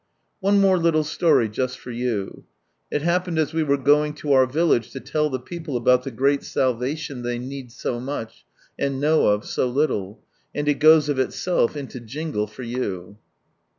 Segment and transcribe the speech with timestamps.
[0.39, 2.45] One more little story, just for you—
[2.91, 6.41] it happened as we were going to our village to tell thep eopleabout the great
[6.41, 8.43] salvation they need so much,
[8.79, 10.19] and know of so little—
[10.55, 13.17] and it goes of itself into jingle for you.